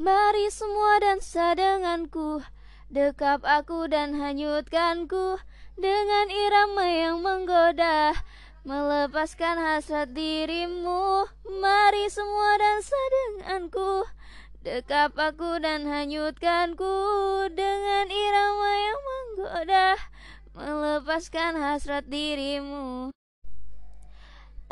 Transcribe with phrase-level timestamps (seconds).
[0.00, 2.40] Mari semua dansa denganku.
[2.88, 5.36] Dekap aku dan hanyutkanku
[5.76, 8.16] Dengan irama yang menggoda.
[8.64, 11.28] Melepaskan hasrat dirimu.
[11.44, 14.08] Mari semua dansa denganku.
[14.64, 16.96] Dekap aku dan hanyutkanku
[17.52, 19.88] Dengan irama yang menggoda.
[20.56, 23.12] Melepaskan hasrat dirimu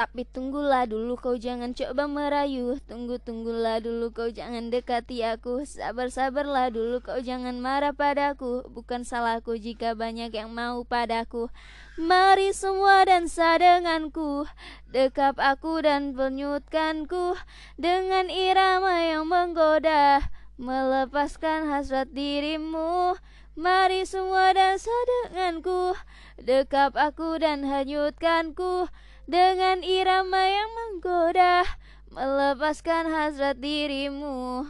[0.00, 5.68] tapi tunggulah dulu kau jangan coba merayu Tunggu-tunggulah dulu kau jangan dekati aku.
[5.68, 8.64] Sabar-sabarlah dulu kau jangan marah padaku.
[8.72, 11.52] Bukan salahku jika banyak yang mau padaku.
[12.00, 14.48] Mari semua dansa denganku.
[14.88, 17.36] Dekap aku dan penyutkanku
[17.76, 20.32] Dengan irama yang menggoda.
[20.56, 23.20] Melepaskan hasrat dirimu.
[23.52, 25.92] Mari semua dansa denganku
[26.40, 28.88] Dekap aku dan hanyutkanku
[29.28, 31.68] dengan irama yang menggoda
[32.08, 34.64] melepaskan hasrat dirimu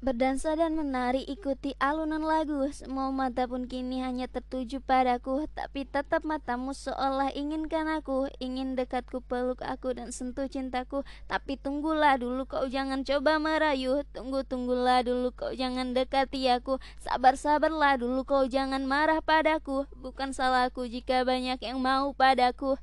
[0.00, 2.64] Berdansa dan menari ikuti alunan lagu.
[2.72, 5.44] Semua mata pun kini hanya tertuju padaku.
[5.52, 8.32] Tapi tetap matamu seolah inginkan aku.
[8.40, 11.04] Ingin dekatku peluk aku dan sentuh cintaku.
[11.28, 14.00] Tapi tunggulah dulu kau jangan coba merayu.
[14.16, 16.80] Tunggu-tunggulah dulu kau jangan dekati aku.
[17.04, 19.84] Sabar-sabarlah dulu kau jangan marah padaku.
[20.00, 22.80] Bukan salahku jika banyak yang mau padaku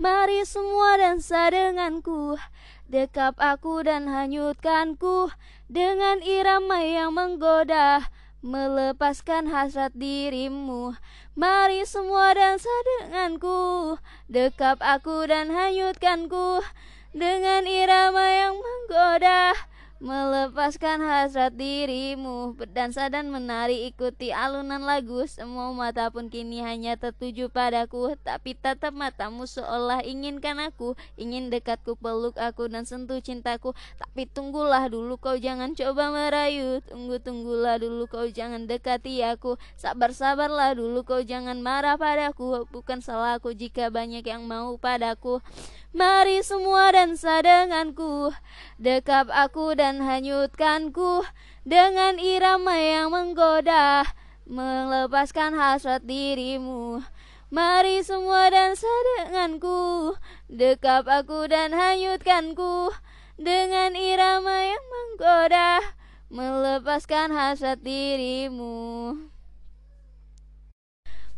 [0.00, 2.40] Mari semua dansa denganku
[2.88, 5.28] Dekap aku dan hanyutkanku
[5.68, 8.08] dengan irama yang menggoda
[8.40, 10.96] melepaskan hasrat dirimu.
[11.36, 14.00] Mari semua dansa denganku,
[14.32, 16.64] dekap aku dan hanyutkanku
[17.12, 19.52] dengan irama yang menggoda
[20.00, 25.28] melepaskan hasrat dirimu berdansa dan menari ikuti alunan lagu.
[25.28, 30.96] Semua mata pun kini hanya tertuju padaku tapi tatap matamu seolah inginkan aku.
[31.20, 33.76] Ingin dekatku peluk aku dan sentuh cintaku.
[34.00, 36.80] Tapi tunggulah dulu kau jangan coba merayu.
[36.88, 39.60] Tunggu tunggulah dulu kau jangan dekati aku.
[39.76, 42.64] Sabar sabarlah dulu kau jangan marah padaku.
[42.72, 45.44] Bukan salahku jika banyak yang mau padaku
[45.90, 48.30] Mari semua dansa denganku.
[48.78, 51.26] Dekap aku dan hanyutkanku
[51.66, 54.06] Dengan irama yang menggoda
[54.46, 57.02] Melepaskan hasrat dirimu.
[57.50, 60.14] Mari semua dansa denganku.
[60.46, 62.94] Dekap aku dan hanyutkanku
[63.34, 65.82] Dengan irama yang menggoda
[66.30, 69.10] Melepaskan hasrat dirimu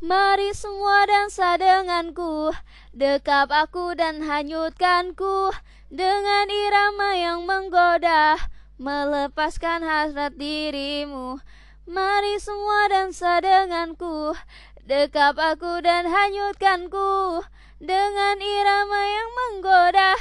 [0.02, 2.50] Mari semua dansa denganku
[2.90, 5.54] Dekap aku dan hanyutkanku.
[5.94, 8.34] Dengan irama yang menggoda
[8.82, 11.38] Melepaskan hasrat dirimu.
[11.86, 14.34] Mari semua dansa denganku
[14.82, 17.46] Dekap aku dan hanyutkanku.
[17.78, 20.18] Dengan irama yang menggoda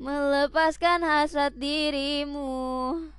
[0.00, 3.12] Melepaskan hasrat dirimu